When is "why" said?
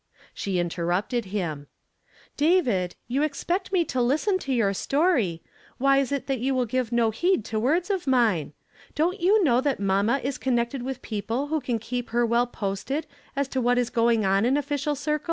5.77-5.99